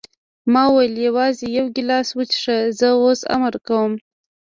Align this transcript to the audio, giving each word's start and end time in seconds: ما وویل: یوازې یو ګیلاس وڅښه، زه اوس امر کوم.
ما 0.53 0.63
وویل: 0.69 0.95
یوازې 1.07 1.45
یو 1.57 1.67
ګیلاس 1.75 2.07
وڅښه، 2.17 2.57
زه 2.79 2.87
اوس 3.01 3.21
امر 3.35 3.53
کوم. 3.67 3.93